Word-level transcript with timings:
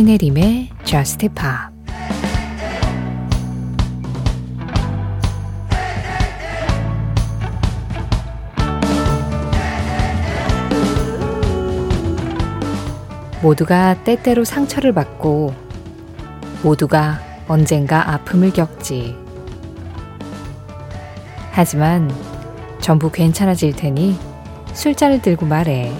신혜림의 0.00 0.70
Just 0.82 1.28
Pop 1.28 1.44
모두가 13.42 14.02
때때로 14.02 14.44
상처를 14.44 14.94
받고 14.94 15.52
모두가 16.62 17.20
언젠가 17.46 18.10
아픔을 18.14 18.54
겪지. 18.54 19.14
하지만 21.50 22.10
전부 22.80 23.10
괜찮아질 23.10 23.76
테니 23.76 24.18
술잔을 24.72 25.20
들고 25.20 25.44
말해. 25.44 25.92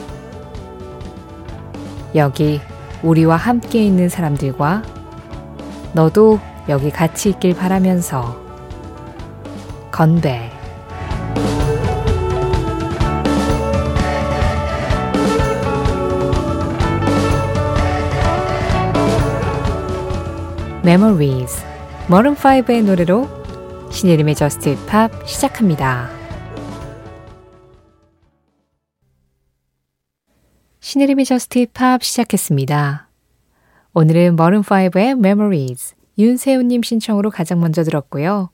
여기 2.14 2.62
우리와 3.02 3.36
함께 3.36 3.84
있는 3.84 4.08
사람들과 4.08 4.82
너도 5.92 6.38
여기 6.68 6.90
같이 6.90 7.30
있길 7.30 7.54
바라면서 7.54 8.36
건배. 9.90 10.50
Memories 20.84 21.62
머름5의 22.08 22.84
노래로 22.84 23.28
신예림의 23.90 24.34
저스트 24.34 24.76
팝 24.86 25.10
시작합니다. 25.26 26.19
신혜림의 30.90 31.24
Just 31.24 31.66
Pop 31.72 32.02
시작했습니다. 32.02 33.08
오늘은 33.94 34.34
Maroon 34.34 34.94
5의 34.94 35.24
Memories 35.24 35.94
윤세훈님 36.18 36.82
신청으로 36.82 37.30
가장 37.30 37.60
먼저 37.60 37.84
들었고요. 37.84 38.50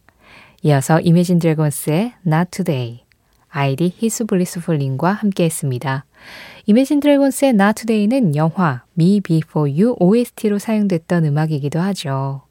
이어서 0.63 1.01
Imagine 1.01 1.39
Dragons의 1.39 2.13
Not 2.27 2.51
Today 2.51 3.05
아이디 3.49 3.91
히스블리스풀님과 3.97 5.13
함께 5.13 5.45
했습니다. 5.45 6.05
Imagine 6.67 7.01
Dragons의 7.01 7.53
Not 7.53 7.87
Today는 7.87 8.37
영화 8.37 8.85
Me 8.99 9.23
Before 9.23 9.73
You 9.73 9.97
OST로 9.99 10.59
사용됐던 10.59 11.25
음악이기도 11.25 11.81
하죠. 11.81 12.43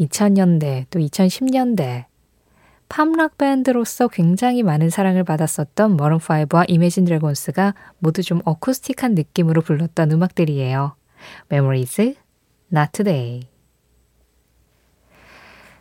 2000년대 0.00 0.86
또 0.88 0.98
2010년대 0.98 2.06
팝락 2.92 3.38
밴드로서 3.38 4.06
굉장히 4.08 4.62
많은 4.62 4.90
사랑을 4.90 5.24
받았었던 5.24 5.96
Maroon 5.96 6.66
5와 6.68 6.79
Imagine 6.79 7.06
Dragons가 7.06 7.74
모두 7.98 8.22
좀 8.22 8.42
어쿠스틱한 8.44 9.14
느낌으로 9.14 9.62
불렀던 9.62 10.12
음악들이에요. 10.12 10.94
Memories, 11.50 12.16
Not 12.70 12.92
Today. 12.92 13.48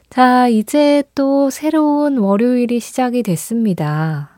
자, 0.09 0.47
이제 0.47 1.03
또 1.13 1.49
새로운 1.49 2.17
월요일이 2.17 2.79
시작이 2.79 3.23
됐습니다. 3.23 4.29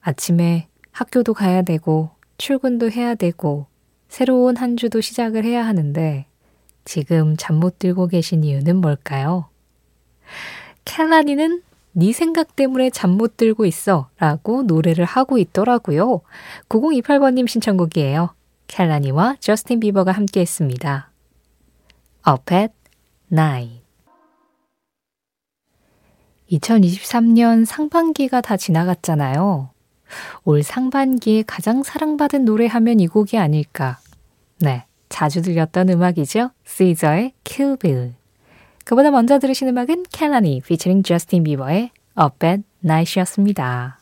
아침에 0.00 0.68
학교도 0.92 1.34
가야 1.34 1.62
되고, 1.62 2.10
출근도 2.38 2.92
해야 2.92 3.16
되고, 3.16 3.66
새로운 4.06 4.56
한 4.56 4.76
주도 4.76 5.00
시작을 5.00 5.44
해야 5.44 5.66
하는데, 5.66 6.26
지금 6.84 7.36
잠 7.36 7.56
못 7.56 7.80
들고 7.80 8.06
계신 8.06 8.44
이유는 8.44 8.76
뭘까요? 8.76 9.48
캘라니는 10.84 11.62
네 11.92 12.12
생각 12.12 12.56
때문에 12.56 12.90
잠 12.90 13.12
못 13.12 13.36
들고 13.36 13.66
있어 13.66 14.08
라고 14.18 14.62
노래를 14.62 15.04
하고 15.04 15.38
있더라고요. 15.38 16.22
9028번님 16.68 17.46
신청곡이에요. 17.46 18.34
캘라니와 18.66 19.36
저스틴 19.38 19.80
비버가 19.80 20.12
함께 20.12 20.40
했습니다. 20.40 21.10
Up 22.26 22.54
at 22.54 22.72
Night 23.30 23.82
2023년 26.50 27.64
상반기가 27.64 28.40
다 28.40 28.56
지나갔잖아요. 28.56 29.70
올 30.44 30.62
상반기에 30.62 31.44
가장 31.46 31.82
사랑받은 31.82 32.44
노래 32.44 32.66
하면 32.66 33.00
이 33.00 33.06
곡이 33.06 33.38
아닐까. 33.38 33.98
네, 34.60 34.84
자주 35.08 35.42
들렸던 35.42 35.88
음악이죠. 35.88 36.50
시저의 36.64 37.32
Bill. 37.80 38.21
그보다 38.84 39.10
먼저 39.10 39.38
들으신 39.38 39.68
음악은 39.68 40.04
캘라니 40.12 40.60
피처링 40.60 41.02
저스틴 41.02 41.44
비버의 41.44 41.90
Up 42.20 42.46
at 42.46 42.62
Night이었습니다. 42.84 43.98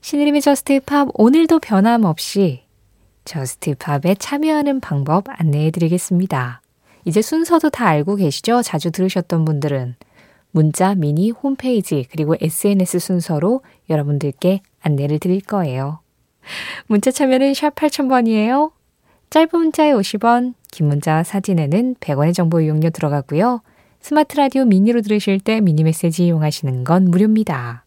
신혜림의 0.00 0.40
Just 0.40 0.80
Pop 0.80 1.08
오늘도 1.14 1.58
변함없이 1.60 2.62
Just 3.24 3.74
Pop에 3.76 4.14
참여하는 4.18 4.80
방법 4.80 5.24
안내해 5.28 5.70
드리겠습니다. 5.70 6.62
이제 7.04 7.22
순서도 7.22 7.70
다 7.70 7.86
알고 7.86 8.16
계시죠? 8.16 8.62
자주 8.62 8.90
들으셨던 8.90 9.44
분들은 9.44 9.96
문자, 10.52 10.94
미니, 10.94 11.30
홈페이지, 11.30 12.06
그리고 12.10 12.34
SNS 12.40 12.98
순서로 12.98 13.62
여러분들께 13.88 14.62
안내를 14.80 15.18
드릴 15.18 15.40
거예요. 15.40 16.00
문자 16.86 17.10
참여는 17.10 17.54
샵 17.54 17.74
8000번이에요. 17.74 18.72
짧은 19.30 19.48
문자에 19.52 19.92
50원, 19.92 20.54
긴 20.70 20.88
문자 20.88 21.22
사진에는 21.22 21.96
100원의 21.96 22.34
정보 22.34 22.60
이용료 22.60 22.90
들어가고요. 22.90 23.62
스마트 24.00 24.36
라디오 24.36 24.64
미니로 24.64 25.02
들으실 25.02 25.40
때 25.40 25.60
미니 25.60 25.84
메시지 25.84 26.26
이용하시는 26.26 26.84
건 26.84 27.04
무료입니다. 27.10 27.84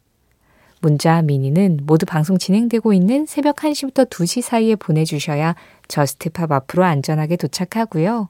문자 0.81 1.21
미니는 1.21 1.79
모두 1.83 2.05
방송 2.05 2.37
진행되고 2.37 2.93
있는 2.93 3.25
새벽 3.25 3.55
1시부터 3.55 4.09
2시 4.09 4.41
사이에 4.41 4.75
보내주셔야 4.75 5.55
Just 5.87 6.24
Pop 6.24 6.51
앞으로 6.51 6.83
안전하게 6.83 7.37
도착하고요. 7.37 8.29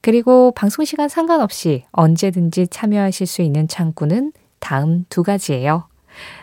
그리고 0.00 0.52
방송 0.52 0.84
시간 0.84 1.08
상관없이 1.08 1.84
언제든지 1.92 2.68
참여하실 2.68 3.26
수 3.26 3.42
있는 3.42 3.68
창구는 3.68 4.32
다음 4.58 5.04
두 5.10 5.22
가지예요. 5.22 5.86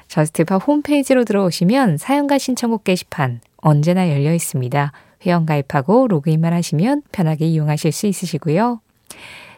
Just 0.08 0.42
Pop 0.42 0.68
홈페이지로 0.68 1.26
들어오시면 1.26 1.98
사연과 1.98 2.38
신청곡 2.38 2.84
게시판 2.84 3.42
언제나 3.58 4.10
열려 4.10 4.34
있습니다. 4.34 4.92
회원 5.28 5.46
가입하고 5.46 6.08
로그인만 6.08 6.54
하시면 6.54 7.04
편하게 7.12 7.46
이용하실 7.48 7.92
수 7.92 8.08
있으시고요. 8.08 8.82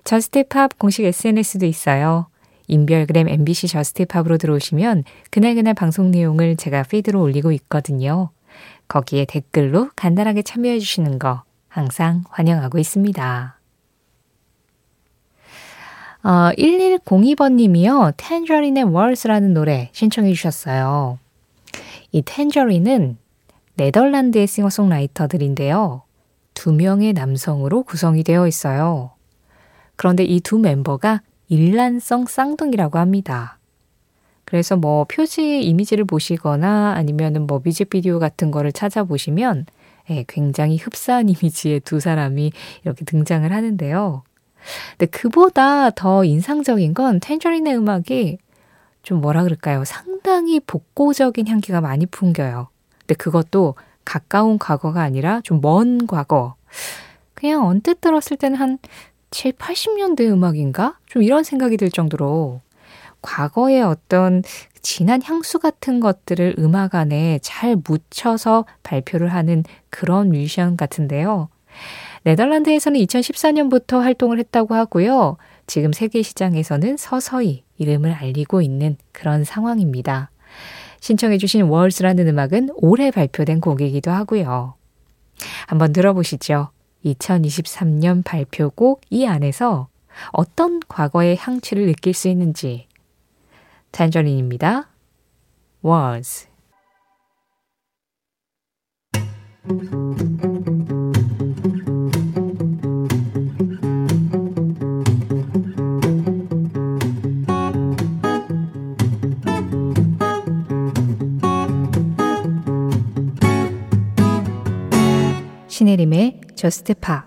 Just 0.03 0.47
Pop 0.47 0.79
공식 0.79 1.05
SNS도 1.05 1.65
있어요. 1.65 2.27
인별그램 2.67 3.27
MBC 3.27 3.67
Just 3.67 3.93
Pop으로 3.93 4.37
들어오시면 4.37 5.03
그날그날 5.31 5.73
방송 5.73 6.11
내용을 6.11 6.55
제가 6.55 6.83
feed로 6.83 7.21
올리고 7.21 7.51
있거든요. 7.53 8.29
거기에 8.87 9.25
댓글로 9.25 9.91
간단하게 9.95 10.41
참여해 10.41 10.79
주시는 10.79 11.19
거 11.19 11.43
항상 11.67 12.23
환영하고 12.29 12.79
있습니다. 12.79 13.59
어, 16.21 16.29
1102번 16.57 17.53
님이요. 17.53 18.11
Tangarine의 18.17 18.83
Walls라는 18.83 19.53
노래 19.53 19.89
신청해 19.93 20.33
주셨어요. 20.33 21.17
이 22.11 22.21
Tangarine은 22.21 23.17
네덜란드의 23.79 24.45
싱어송라이터들인데요. 24.45 26.03
두 26.53 26.73
명의 26.73 27.13
남성으로 27.13 27.83
구성이 27.83 28.25
되어 28.25 28.45
있어요. 28.45 29.11
그런데 29.95 30.25
이 30.25 30.41
두 30.41 30.59
멤버가 30.59 31.21
일란성 31.47 32.25
쌍둥이라고 32.25 32.99
합니다. 32.99 33.57
그래서 34.43 34.75
뭐 34.75 35.05
표지 35.05 35.61
이미지를 35.61 36.03
보시거나 36.03 36.93
아니면은 36.97 37.47
뭐 37.47 37.61
뮤직비디오 37.63 38.19
같은 38.19 38.51
거를 38.51 38.73
찾아보시면 38.73 39.65
예, 40.09 40.25
굉장히 40.27 40.75
흡사한 40.75 41.29
이미지의 41.29 41.79
두 41.79 42.01
사람이 42.01 42.51
이렇게 42.83 43.05
등장을 43.05 43.49
하는데요. 43.49 44.23
근데 44.97 45.05
그보다 45.05 45.89
더 45.91 46.25
인상적인 46.25 46.93
건 46.93 47.21
텐저린의 47.21 47.77
음악이 47.77 48.39
좀 49.03 49.21
뭐라 49.21 49.43
그럴까요? 49.43 49.85
상당히 49.85 50.59
복고적인 50.59 51.47
향기가 51.47 51.79
많이 51.79 52.05
풍겨요. 52.05 52.67
근데 53.09 53.15
그것도 53.15 53.73
가까운 54.05 54.59
과거가 54.59 55.01
아니라 55.01 55.41
좀 55.43 55.61
먼 55.61 56.05
과거. 56.05 56.53
그냥 57.33 57.65
언뜻 57.65 58.01
들었을 58.01 58.37
때는 58.37 58.55
한 58.57 58.77
7, 59.31 59.53
80년대 59.53 60.29
음악인가? 60.31 60.97
좀 61.07 61.23
이런 61.23 61.43
생각이 61.43 61.77
들 61.77 61.89
정도로 61.89 62.61
과거의 63.23 63.81
어떤 63.81 64.43
진한 64.81 65.21
향수 65.23 65.57
같은 65.57 65.99
것들을 65.99 66.55
음악 66.59 66.93
안에 66.93 67.39
잘 67.41 67.75
묻혀서 67.75 68.65
발표를 68.83 69.33
하는 69.33 69.63
그런 69.89 70.29
뮤지션 70.29 70.77
같은데요. 70.77 71.49
네덜란드에서는 72.23 72.99
2014년부터 72.99 74.01
활동을 74.01 74.37
했다고 74.37 74.75
하고요. 74.75 75.37
지금 75.65 75.93
세계 75.93 76.21
시장에서는 76.21 76.97
서서히 76.97 77.63
이름을 77.77 78.13
알리고 78.13 78.61
있는 78.61 78.97
그런 79.13 79.43
상황입니다. 79.43 80.29
신청해주신 80.99 81.63
월스라는 81.63 82.27
음악은 82.27 82.69
올해 82.75 83.11
발표된 83.11 83.61
곡이기도 83.61 84.11
하고요. 84.11 84.75
한번 85.67 85.93
들어보시죠. 85.93 86.69
2023년 87.05 88.23
발표곡 88.25 89.01
이 89.09 89.25
안에서 89.25 89.87
어떤 90.31 90.79
과거의 90.87 91.37
향취를 91.37 91.85
느낄 91.85 92.13
수 92.13 92.27
있는지. 92.27 92.87
탄저린입니다. 93.91 94.89
Was. 95.83 96.47
저스트 116.69 116.93
파 116.93 117.25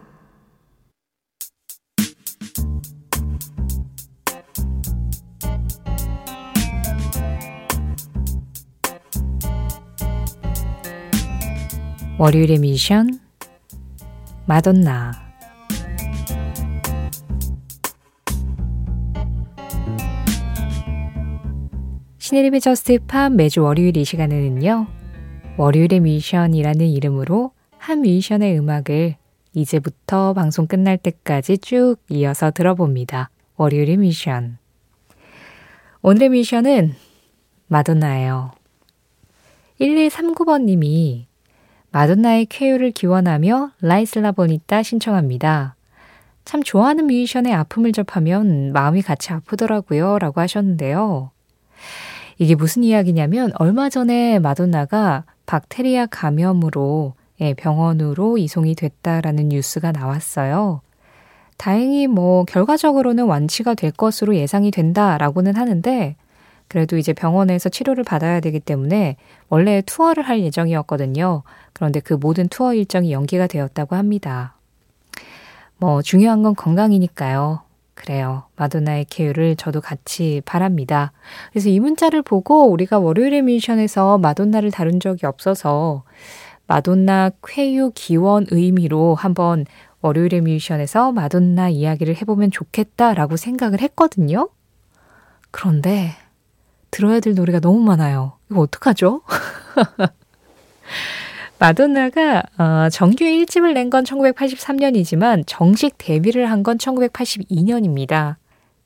월요일의 12.20 12.60
미션 12.60 13.18
마돈나 14.46 15.10
신혜림의 22.18 22.60
저스트 22.60 23.00
팝 23.08 23.32
매주 23.32 23.64
월요일 23.64 23.96
이 23.96 24.04
시간에는요. 24.04 24.86
월요일의 25.56 25.98
미션이라는 25.98 26.86
이름으로 26.86 27.50
한 27.78 28.02
뮤지션의 28.02 28.56
음악을 28.56 29.16
이제부터 29.54 30.32
방송 30.32 30.66
끝날 30.66 30.96
때까지 30.96 31.58
쭉 31.58 31.96
이어서 32.08 32.50
들어봅니다. 32.50 33.30
월요일의 33.56 33.98
미션. 33.98 34.58
오늘의 36.00 36.30
미션은 36.30 36.94
마돈나예요. 37.68 38.52
1139번님이 39.80 41.26
마돈나의 41.90 42.46
쾌유를 42.46 42.92
기원하며 42.92 43.72
라이슬라 43.80 44.32
보니따 44.32 44.82
신청합니다. 44.82 45.76
참 46.44 46.62
좋아하는 46.62 47.06
뮤지션의 47.06 47.52
아픔을 47.52 47.92
접하면 47.92 48.72
마음이 48.72 49.02
같이 49.02 49.32
아프더라고요. 49.32 50.18
라고 50.18 50.40
하셨는데요. 50.40 51.30
이게 52.38 52.54
무슨 52.54 52.82
이야기냐면 52.82 53.52
얼마 53.56 53.88
전에 53.88 54.38
마돈나가 54.38 55.24
박테리아 55.46 56.06
감염으로 56.06 57.14
예, 57.14 57.21
병원으로 57.56 58.38
이송이 58.38 58.74
됐다라는 58.74 59.48
뉴스가 59.48 59.92
나왔어요. 59.92 60.80
다행히 61.56 62.06
뭐 62.06 62.44
결과적으로는 62.44 63.24
완치가 63.24 63.74
될 63.74 63.90
것으로 63.92 64.34
예상이 64.36 64.70
된다라고는 64.70 65.56
하는데 65.56 66.16
그래도 66.68 66.96
이제 66.96 67.12
병원에서 67.12 67.68
치료를 67.68 68.02
받아야 68.02 68.40
되기 68.40 68.58
때문에 68.58 69.16
원래 69.48 69.82
투어를 69.84 70.22
할 70.22 70.40
예정이었거든요. 70.40 71.42
그런데 71.74 72.00
그 72.00 72.14
모든 72.14 72.48
투어 72.48 72.74
일정이 72.74 73.12
연기가 73.12 73.46
되었다고 73.46 73.94
합니다. 73.94 74.54
뭐 75.76 76.00
중요한 76.00 76.42
건 76.42 76.54
건강이니까요. 76.54 77.60
그래요. 77.94 78.44
마돈나의 78.56 79.04
쾌유를 79.10 79.56
저도 79.56 79.80
같이 79.80 80.42
바랍니다. 80.44 81.12
그래서 81.52 81.68
이 81.68 81.78
문자를 81.78 82.22
보고 82.22 82.70
우리가 82.70 82.98
월요일의 82.98 83.42
미션에서 83.42 84.18
마돈나를 84.18 84.70
다룬 84.70 84.98
적이 84.98 85.26
없어서 85.26 86.02
마돈나 86.66 87.30
쾌유 87.46 87.90
기원 87.94 88.46
의미로 88.50 89.14
한번 89.14 89.66
월요일의 90.00 90.40
미션에서 90.42 91.12
마돈나 91.12 91.68
이야기를 91.68 92.16
해보면 92.16 92.50
좋겠다라고 92.50 93.36
생각을 93.36 93.80
했거든요. 93.82 94.48
그런데 95.50 96.12
들어야 96.90 97.20
될 97.20 97.34
노래가 97.34 97.60
너무 97.60 97.80
많아요. 97.82 98.32
이거 98.50 98.60
어떡하죠? 98.60 99.22
마돈나가 101.58 102.42
어, 102.58 102.88
정규 102.90 103.24
1집을 103.24 103.72
낸 103.74 103.88
건 103.90 104.04
1983년이지만 104.04 105.44
정식 105.46 105.94
데뷔를 105.98 106.50
한 106.50 106.62
건 106.62 106.78
1982년입니다. 106.78 108.36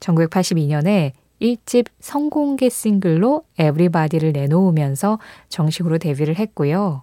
1982년에 0.01 1.13
1집 1.41 1.87
성공개 2.01 2.69
싱글로 2.69 3.45
에브리바디를 3.59 4.33
내놓으면서 4.33 5.19
정식으로 5.49 5.99
데뷔를 5.99 6.37
했고요. 6.37 7.03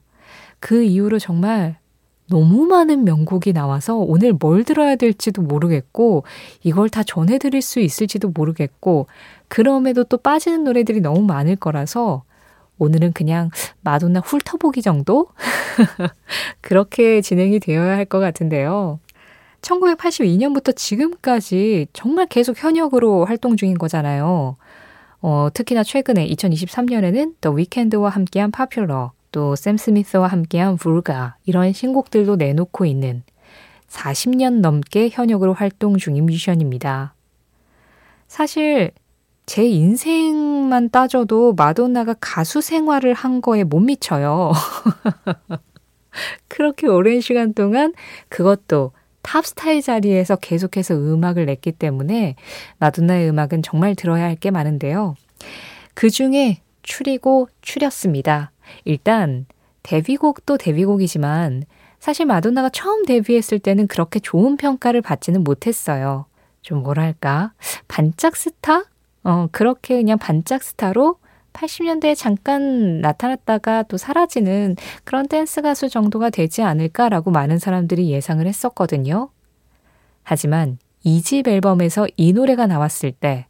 그 0.63 0.81
이후로 0.81 1.19
정말 1.19 1.75
너무 2.29 2.65
많은 2.67 3.03
명곡이 3.03 3.51
나와서 3.51 3.97
오늘 3.97 4.31
뭘 4.31 4.63
들어야 4.63 4.95
될지도 4.95 5.41
모르겠고, 5.41 6.23
이걸 6.63 6.87
다 6.87 7.03
전해드릴 7.03 7.61
수 7.61 7.81
있을지도 7.81 8.29
모르겠고, 8.29 9.07
그럼에도 9.49 10.05
또 10.05 10.15
빠지는 10.17 10.63
노래들이 10.63 11.01
너무 11.01 11.21
많을 11.23 11.57
거라서, 11.57 12.23
오늘은 12.79 13.11
그냥 13.11 13.49
마돈나 13.81 14.21
훑어보기 14.21 14.81
정도? 14.81 15.27
그렇게 16.61 17.19
진행이 17.19 17.59
되어야 17.59 17.97
할 17.97 18.05
것 18.05 18.19
같은데요. 18.19 18.99
1982년부터 19.61 20.73
지금까지 20.75 21.87
정말 21.91 22.27
계속 22.27 22.61
현역으로 22.61 23.25
활동 23.25 23.57
중인 23.57 23.77
거잖아요. 23.77 24.55
어, 25.21 25.47
특히나 25.53 25.83
최근에 25.83 26.25
2023년에는 26.29 27.35
더 27.41 27.51
위켄드와 27.51 28.09
함께한 28.09 28.51
파퓰러, 28.51 29.11
또 29.33 29.55
샘 29.55 29.75
스미스와 29.75 30.27
함께한 30.27 30.77
불가 30.77 31.35
이런 31.43 31.73
신곡들도 31.73 32.37
내놓고 32.37 32.85
있는 32.85 33.23
40년 33.89 34.61
넘게 34.61 35.09
현역으로 35.11 35.53
활동 35.53 35.97
중인 35.97 36.25
뮤지션입니다. 36.25 37.13
사실 38.27 38.91
제 39.45 39.65
인생만 39.65 40.89
따져도 40.89 41.53
마돈나가 41.53 42.15
가수 42.21 42.61
생활을 42.61 43.13
한 43.13 43.41
거에 43.41 43.65
못 43.65 43.81
미쳐요. 43.81 44.53
그렇게 46.47 46.87
오랜 46.87 47.19
시간 47.19 47.53
동안 47.53 47.93
그것도 48.29 48.93
탑스타의 49.21 49.81
자리에서 49.81 50.35
계속해서 50.37 50.95
음악을 50.95 51.45
냈기 51.45 51.71
때문에 51.73 52.35
마돈나의 52.79 53.29
음악은 53.29 53.63
정말 53.63 53.95
들어야 53.95 54.23
할 54.23 54.35
게 54.35 54.51
많은데요. 54.51 55.15
그 55.93 56.09
중에 56.09 56.61
추리고 56.81 57.49
추렸습니다. 57.61 58.52
일단 58.85 59.45
데뷔곡도 59.83 60.57
데뷔곡이지만 60.57 61.63
사실 61.99 62.25
마돈나가 62.25 62.69
처음 62.69 63.05
데뷔했을 63.05 63.59
때는 63.59 63.87
그렇게 63.87 64.19
좋은 64.19 64.57
평가를 64.57 65.01
받지는 65.01 65.43
못했어요. 65.43 66.25
좀 66.61 66.83
뭐랄까 66.83 67.53
반짝 67.87 68.35
스타? 68.35 68.83
어 69.23 69.47
그렇게 69.51 69.95
그냥 69.97 70.17
반짝 70.17 70.63
스타로 70.63 71.17
80년대에 71.53 72.15
잠깐 72.17 72.99
나타났다가 72.99 73.83
또 73.83 73.95
사라지는 73.97 74.75
그런 75.03 75.27
댄스 75.27 75.61
가수 75.61 75.87
정도가 75.87 76.29
되지 76.29 76.61
않을까라고 76.63 77.31
많은 77.31 77.59
사람들이 77.59 78.09
예상을 78.09 78.45
했었거든요. 78.45 79.29
하지만 80.23 80.77
이 81.03 81.21
집 81.21 81.47
앨범에서 81.47 82.07
이 82.17 82.33
노래가 82.33 82.65
나왔을 82.67 83.11
때 83.11 83.45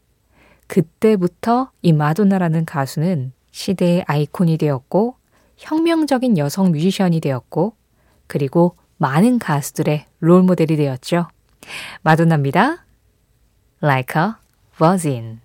그때부터 0.67 1.71
이 1.81 1.93
마돈나라는 1.93 2.65
가수는 2.65 3.31
시대의 3.53 4.03
아이콘이 4.07 4.57
되었고 4.57 5.15
혁명적인 5.57 6.37
여성 6.37 6.71
뮤지션이 6.71 7.21
되었고 7.21 7.75
그리고 8.27 8.75
많은 8.97 9.39
가수들의 9.39 10.05
롤모델이 10.19 10.75
되었죠. 10.75 11.27
마돈나입니다. 12.01 12.85
Like 13.81 14.21
a 14.21 14.31
Virgin 14.77 15.39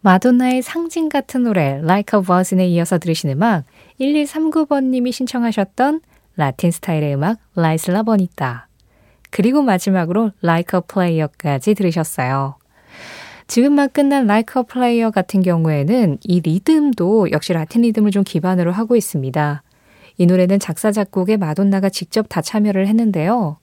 마돈나의 0.00 0.62
상징 0.62 1.08
같은 1.08 1.44
노래 1.44 1.78
Like 1.82 2.18
a 2.18 2.24
Virgin에 2.24 2.66
이어서 2.68 2.98
들으신 2.98 3.30
음악 3.30 3.64
1139번님이 4.00 5.12
신청하셨던 5.12 6.00
라틴 6.36 6.70
스타일의 6.70 7.14
음악 7.14 7.38
라이슬라 7.54 8.02
버니타 8.02 8.68
그리고 9.30 9.62
마지막으로 9.62 10.32
Like 10.42 10.78
a 10.78 10.82
Player까지 10.86 11.74
들으셨어요. 11.74 12.56
지금 13.46 13.74
막 13.74 13.92
끝난 13.92 14.24
Like 14.24 14.60
a 14.60 14.64
Player 14.64 15.10
같은 15.10 15.40
경우에는 15.40 16.18
이 16.24 16.40
리듬도 16.40 17.30
역시 17.30 17.52
라틴 17.52 17.82
리듬을 17.82 18.10
좀 18.10 18.24
기반으로 18.24 18.72
하고 18.72 18.96
있습니다. 18.96 19.62
이 20.18 20.26
노래는 20.26 20.58
작사, 20.58 20.90
작곡에 20.90 21.36
마돈나가 21.36 21.88
직접 21.88 22.26
다 22.28 22.40
참여를 22.40 22.86
했는데요. 22.88 23.58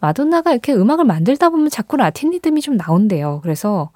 마돈나가 0.00 0.50
이렇게 0.50 0.74
음악을 0.74 1.04
만들다 1.04 1.50
보면 1.50 1.70
자꾸 1.70 1.96
라틴 1.96 2.30
리듬이 2.30 2.60
좀 2.60 2.76
나온대요. 2.76 3.38
그래서 3.42 3.90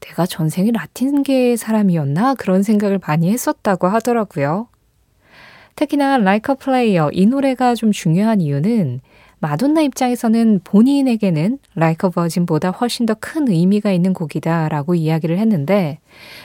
내가 0.00 0.24
전생에 0.24 0.70
라틴계 0.72 1.56
사람이었나? 1.56 2.34
그런 2.36 2.62
생각을 2.62 2.98
많이 3.06 3.30
했었다고 3.30 3.86
하더라고요. 3.88 4.68
특히나 5.76 6.14
Like 6.16 6.54
a 6.54 6.56
Player 6.56 7.10
이 7.12 7.26
노래가 7.26 7.74
좀 7.74 7.92
중요한 7.92 8.40
이유는 8.40 9.02
마돈나 9.40 9.80
입장에서는 9.80 10.60
본인에게는 10.64 11.58
Like 11.76 12.08
a 12.08 12.12
Virgin보다 12.12 12.70
훨씬 12.70 13.06
더 13.06 13.14
큰 13.18 13.48
의미가 13.48 13.90
있는 13.90 14.12
곡이다라고 14.12 14.94
이야기를 14.94 15.38
했는데 15.38 15.98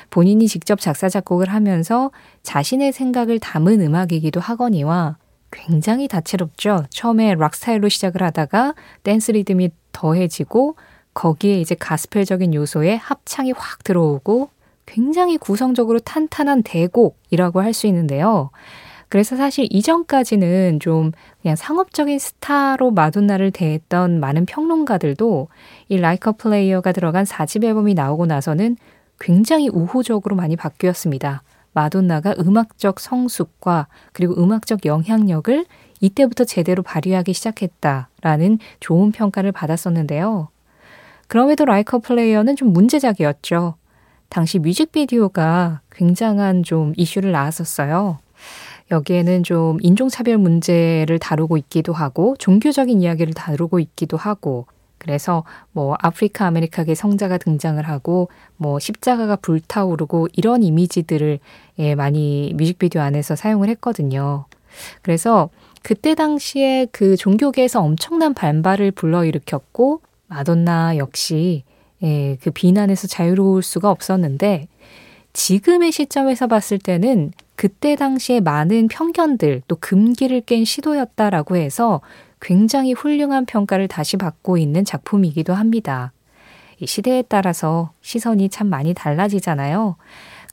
본인이 0.10 0.48
직접 0.48 0.80
작사 0.80 1.10
작곡을 1.10 1.50
하면서 1.50 2.12
자신의 2.44 2.94
생각을 2.94 3.40
담은 3.40 3.82
음악이기도 3.82 4.40
하거니와 4.40 5.18
굉장히 5.52 6.08
다채롭죠. 6.08 6.86
처음에 6.90 7.36
락 7.36 7.56
스타일로 7.56 7.90
시작을 7.90 8.24
하다가 8.24 8.76
댄스 9.04 9.32
리듬이 9.32 9.72
더해지고 9.92 10.76
거기에 11.14 11.60
이제 11.62 11.76
가스펠적인 11.76 12.54
요소에 12.54 12.96
합창이 12.96 13.54
확 13.56 13.84
들어오고 13.84 14.50
굉장히 14.86 15.38
구성적으로 15.38 16.00
탄탄한 16.00 16.64
대곡이라고 16.64 17.62
할 17.62 17.74
수 17.74 17.88
있는데요. 17.88 18.52
그래서 19.10 19.36
사실 19.36 19.68
이전까지는 19.70 20.80
좀 20.80 21.12
그냥 21.42 21.56
상업적인 21.56 22.20
스타로 22.20 22.92
마돈나를 22.92 23.52
대했던 23.52 24.20
많은 24.20 24.46
평론가들도 24.46 25.48
이 25.90 25.98
Like 25.98 26.34
a 26.34 26.40
Prayer가 26.40 26.92
들어간 26.92 27.24
4집 27.24 27.64
앨범이 27.64 27.94
나오고 27.94 28.26
나서는 28.26 28.78
굉장히 29.20 29.70
우호적으로 29.70 30.36
많이 30.36 30.56
바뀌었습니다. 30.56 31.44
마돈나가 31.74 32.36
음악적 32.40 33.00
성숙과 33.00 33.88
그리고 34.14 34.42
음악적 34.42 34.86
영향력을 34.86 35.66
이때부터 36.02 36.44
제대로 36.46 36.84
발휘하기 36.84 37.34
시작했다라는 37.34 38.60
좋은 38.80 39.12
평가를 39.12 39.52
받았었는데요. 39.52 40.50
그럼에도 41.28 41.66
라이커 41.66 42.00
플레이어는 42.00 42.56
좀 42.56 42.72
문제작이었죠. 42.72 43.76
당시 44.30 44.60
뮤직비디오가 44.60 45.82
굉장한 45.92 46.64
좀 46.64 46.94
이슈를 46.98 47.32
낳았었어요. 47.32 48.20
여기에는 48.92 49.44
좀 49.44 49.78
인종차별 49.82 50.38
문제를 50.38 51.20
다루고 51.20 51.58
있기도 51.58 51.94
하고 51.94 52.36
종교적인 52.38 53.02
이야기를 53.02 53.34
다루고 53.34 53.80
있기도 53.80 54.18
하고 54.18 54.68
그래서 54.98 55.44
뭐 55.72 55.96
아프리카 56.00 56.48
아메리카계 56.48 56.96
성자가 56.96 57.38
등장을 57.38 57.82
하고 57.88 58.30
뭐 58.58 58.80
십자가가 58.80 59.36
불타오르고 59.36 60.30
이런 60.34 60.64
이미지들을 60.64 61.40
예, 61.80 61.96
많이 61.96 62.54
뮤직비디오 62.56 63.02
안에서 63.02 63.36
사용을 63.36 63.70
했거든요. 63.70 64.46
그래서 65.02 65.50
그때 65.84 66.16
당시에 66.16 66.88
그 66.92 67.16
종교계에서 67.18 67.82
엄청난 67.82 68.34
반발을 68.34 68.92
불러일으켰고 68.92 70.02
마돈나 70.28 70.98
역시 70.98 71.64
예, 72.02 72.38
그 72.42 72.52
비난에서 72.52 73.08
자유로울 73.08 73.62
수가 73.62 73.92
없었는데 73.92 74.68
지금의 75.36 75.92
시점에서 75.92 76.48
봤을 76.48 76.80
때는 76.80 77.34
그때 77.58 77.98
당시에 77.98 78.40
많은 78.40 78.88
편견들 78.88 79.64
또 79.68 79.76
금기를 79.76 80.42
깬 80.42 80.64
시도였다라고 80.64 81.58
해서 81.58 82.00
굉장히 82.40 82.94
훌륭한 82.94 83.46
평가를 83.46 83.90
다시 83.90 84.16
받고 84.16 84.58
있는 84.58 84.86
작품이기도 84.86 85.54
합니다. 85.54 86.14
이 86.80 86.88
시대에 86.88 87.22
따라서 87.22 87.92
시선이 88.02 88.48
참 88.48 88.68
많이 88.68 88.94
달라지잖아요. 88.94 89.98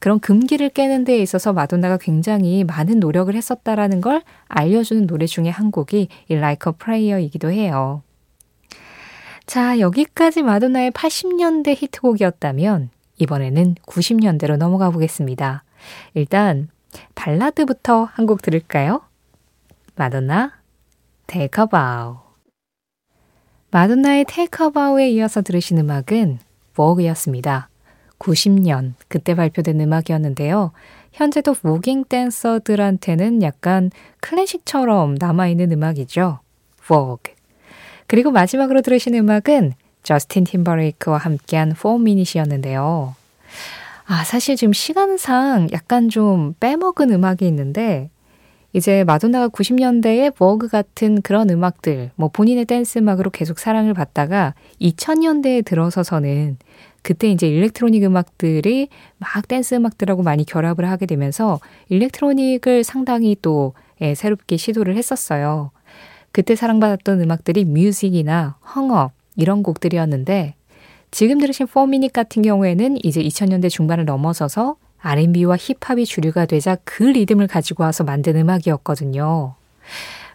그런 0.01 0.19
금기를 0.19 0.71
깨는 0.71 1.05
데 1.05 1.17
있어서 1.19 1.53
마돈나가 1.53 1.97
굉장히 1.97 2.65
많은 2.65 2.99
노력을 2.99 3.33
했었다라는 3.33 4.01
걸 4.01 4.23
알려주는 4.49 5.07
노래 5.07 5.27
중에 5.27 5.49
한 5.49 5.71
곡이 5.71 6.09
이 6.29 6.35
Like 6.35 6.73
a 6.73 6.77
Prayer이기도 6.77 7.53
해요. 7.53 8.03
자, 9.47 9.79
여기까지 9.79 10.43
마돈나의 10.43 10.91
80년대 10.91 11.77
히트곡이었다면 11.77 12.91
이번에는 13.23 13.76
90년대로 13.87 14.57
넘어가 14.57 14.91
보겠습니다. 14.91 15.64
일단 16.14 16.69
발라드부터 17.14 18.05
한 18.05 18.26
곡 18.26 18.43
들을까요? 18.43 19.02
마돈나 19.97 20.52
Take 21.26 21.62
a 21.62 21.67
Bow 21.71 22.17
마돈나의 23.71 24.25
Take 24.26 24.67
a 24.67 24.71
Bow에 24.73 25.11
이어서 25.11 25.41
들으신 25.43 25.79
음악은 25.79 26.38
워그였습니다. 26.76 27.69
90년 28.19 28.95
그때 29.09 29.35
발표된 29.35 29.81
음악이었는데요. 29.81 30.73
현재도 31.12 31.55
워깅 31.62 32.05
댄서들한테는 32.05 33.43
약간 33.43 33.91
클래식처럼 34.21 35.17
남아있는 35.19 35.73
음악이죠. 35.73 36.41
워그 36.88 37.33
그리고 38.07 38.31
마지막으로 38.31 38.83
들으신 38.83 39.14
음악은 39.14 39.73
저스틴 40.02 40.44
팀버레이크와 40.44 41.18
함께한 41.18 41.75
4미닛이었는데요. 41.75 43.14
아, 44.06 44.25
사실 44.25 44.56
지금 44.56 44.73
시간상 44.73 45.68
약간 45.73 46.09
좀 46.09 46.54
빼먹은 46.61 47.12
음악이 47.12 47.47
있는데, 47.47 48.11
이제 48.75 49.04
마돈나가 49.04 49.49
90년대에 49.49 50.35
워그 50.38 50.68
같은 50.68 51.21
그런 51.21 51.50
음악들, 51.50 52.11
뭐 52.16 52.28
본인의 52.28 52.64
댄스 52.64 52.99
음악으로 52.99 53.30
계속 53.30 53.59
사랑을 53.59 53.92
받다가 53.92 54.54
2000년대에 54.80 55.64
들어서서는 55.64 56.56
그때 57.02 57.28
이제 57.28 57.49
electronic 57.49 58.02
음악들이 58.04 58.88
막 59.18 59.47
댄스 59.47 59.75
음악들하고 59.75 60.23
많이 60.23 60.44
결합을 60.44 60.88
하게 60.88 61.06
되면서 61.06 61.61
electronic을 61.90 62.85
상당히 62.85 63.37
또 63.42 63.75
예, 64.00 64.14
새롭게 64.14 64.56
시도를 64.56 64.97
했었어요. 64.97 65.71
그때 66.32 66.56
사랑받았던 66.56 67.21
음악들이 67.21 67.64
Music이나 67.64 68.57
Hung 68.75 69.00
Up 69.00 69.12
이런 69.37 69.62
곡들이었는데 69.62 70.55
지금 71.11 71.39
들으신 71.39 71.67
4 71.66 71.72
Minutes 71.72 72.12
같은 72.12 72.43
경우에는 72.43 73.05
이제 73.05 73.23
2000년대 73.23 73.69
중반을 73.69 74.05
넘어서서 74.05 74.77
R&B와 74.99 75.57
힙합이 75.57 76.07
주류가 76.07 76.47
되자 76.47 76.77
그 76.85 77.03
리듬을 77.03 77.49
가지고 77.49 77.85
와서 77.85 78.05
만든 78.05 78.37
음악이었거든요. 78.37 79.55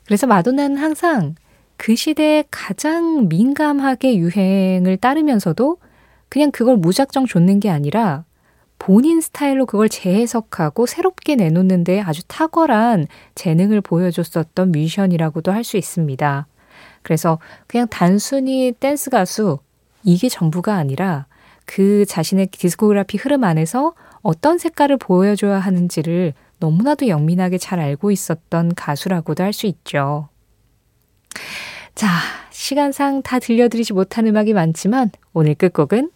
그래서 0.05 0.27
마돈나는 0.27 0.77
항상 0.77 1.35
그 1.77 1.95
시대에 1.95 2.43
가장 2.51 3.27
민감하게 3.27 4.17
유행을 4.17 4.97
따르면서도 4.97 5.77
그냥 6.29 6.51
그걸 6.51 6.77
무작정 6.77 7.25
좇는 7.25 7.59
게 7.59 7.69
아니라 7.69 8.25
본인 8.79 9.21
스타일로 9.21 9.65
그걸 9.65 9.89
재해석하고 9.89 10.85
새롭게 10.85 11.35
내놓는데 11.35 12.01
아주 12.01 12.21
탁월한 12.27 13.07
재능을 13.35 13.81
보여줬었던 13.81 14.71
뮤지션이라고도 14.71 15.51
할 15.51 15.63
수 15.63 15.77
있습니다. 15.77 16.47
그래서 17.07 17.39
그냥 17.67 17.87
단순히 17.87 18.73
댄스 18.77 19.09
가수 19.09 19.59
이게 20.03 20.27
전부가 20.27 20.75
아니라 20.75 21.25
그 21.65 22.05
자신의 22.05 22.47
디스코그래피 22.47 23.17
흐름 23.17 23.45
안에서 23.45 23.93
어떤 24.21 24.57
색깔을 24.57 24.97
보여줘야 24.97 25.57
하는지를 25.57 26.33
너무나도 26.59 27.07
영민하게 27.07 27.59
잘 27.59 27.79
알고 27.79 28.11
있었던 28.11 28.75
가수라고도 28.75 29.41
할 29.41 29.53
수 29.53 29.67
있죠. 29.67 30.27
자, 31.95 32.09
시간상 32.51 33.21
다 33.21 33.39
들려드리지 33.39 33.93
못한 33.93 34.27
음악이 34.27 34.51
많지만 34.53 35.09
오늘 35.31 35.55
끝곡은 35.55 36.11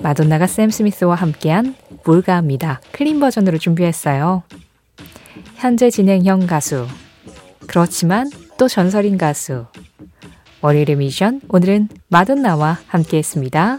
마돈나가 0.00 0.46
샘 0.46 0.70
스미스와 0.70 1.14
함께한 1.14 1.74
몰가합니다. 2.04 2.80
클린 2.92 3.20
버전으로 3.20 3.58
준비했어요. 3.58 4.42
현재 5.56 5.90
진행형 5.90 6.46
가수. 6.46 6.86
그렇지만 7.66 8.30
또 8.58 8.68
전설인 8.68 9.18
가수. 9.18 9.66
월요일의 10.60 10.96
미션 10.96 11.40
오늘은 11.48 11.88
마돈나와 12.08 12.78
함께했습니다. 12.86 13.78